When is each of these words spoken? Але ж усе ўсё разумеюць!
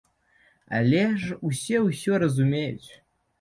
Але 0.77 1.03
ж 1.25 1.37
усе 1.49 1.77
ўсё 1.89 2.13
разумеюць! 2.25 2.89